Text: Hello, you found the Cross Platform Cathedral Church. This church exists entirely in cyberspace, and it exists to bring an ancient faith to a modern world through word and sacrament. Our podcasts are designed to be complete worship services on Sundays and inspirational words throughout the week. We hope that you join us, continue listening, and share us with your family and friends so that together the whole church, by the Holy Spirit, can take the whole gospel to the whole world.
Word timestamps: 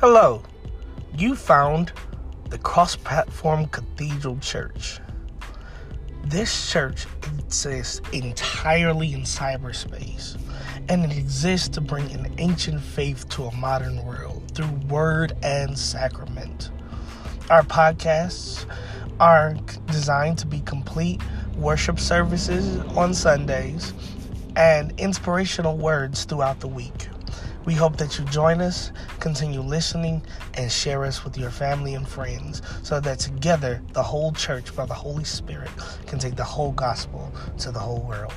Hello, 0.00 0.42
you 1.16 1.34
found 1.34 1.90
the 2.50 2.58
Cross 2.58 2.96
Platform 2.96 3.64
Cathedral 3.68 4.36
Church. 4.40 5.00
This 6.22 6.70
church 6.70 7.06
exists 7.38 8.02
entirely 8.12 9.14
in 9.14 9.22
cyberspace, 9.22 10.38
and 10.90 11.02
it 11.02 11.16
exists 11.16 11.68
to 11.68 11.80
bring 11.80 12.12
an 12.12 12.30
ancient 12.36 12.82
faith 12.82 13.26
to 13.30 13.44
a 13.44 13.56
modern 13.56 14.04
world 14.04 14.42
through 14.54 14.70
word 14.90 15.32
and 15.42 15.78
sacrament. 15.78 16.68
Our 17.48 17.62
podcasts 17.62 18.66
are 19.18 19.54
designed 19.86 20.36
to 20.40 20.46
be 20.46 20.60
complete 20.60 21.22
worship 21.56 21.98
services 21.98 22.80
on 22.98 23.14
Sundays 23.14 23.94
and 24.56 24.92
inspirational 25.00 25.78
words 25.78 26.24
throughout 26.24 26.60
the 26.60 26.68
week. 26.68 27.08
We 27.66 27.74
hope 27.74 27.96
that 27.96 28.16
you 28.16 28.24
join 28.26 28.60
us, 28.60 28.92
continue 29.18 29.60
listening, 29.60 30.22
and 30.54 30.70
share 30.70 31.04
us 31.04 31.24
with 31.24 31.36
your 31.36 31.50
family 31.50 31.94
and 31.94 32.06
friends 32.06 32.62
so 32.84 33.00
that 33.00 33.18
together 33.18 33.82
the 33.92 34.04
whole 34.04 34.30
church, 34.30 34.74
by 34.76 34.86
the 34.86 34.94
Holy 34.94 35.24
Spirit, 35.24 35.70
can 36.06 36.20
take 36.20 36.36
the 36.36 36.44
whole 36.44 36.70
gospel 36.70 37.32
to 37.58 37.72
the 37.72 37.80
whole 37.80 38.02
world. 38.02 38.32